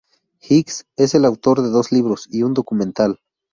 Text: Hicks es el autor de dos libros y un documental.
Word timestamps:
Hicks 0.41 0.87
es 0.95 1.13
el 1.13 1.25
autor 1.25 1.61
de 1.61 1.69
dos 1.69 1.91
libros 1.91 2.25
y 2.31 2.41
un 2.41 2.55
documental. 2.55 3.19